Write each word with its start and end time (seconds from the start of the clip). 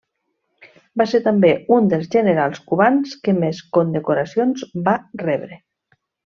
Va 1.01 1.05
ser 1.11 1.19
també 1.27 1.51
un 1.77 1.89
dels 1.91 2.09
generals 2.15 2.63
cubans 2.73 3.13
que 3.29 3.37
més 3.45 3.63
condecoracions 3.79 4.67
va 4.91 4.99
rebre. 5.27 5.63